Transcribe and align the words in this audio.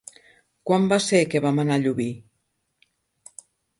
Quan 0.69 0.87
va 0.93 0.97
ser 1.07 1.19
que 1.33 1.41
vam 1.45 1.63
anar 1.65 1.77
a 1.77 1.83
Llubí? 1.85 2.09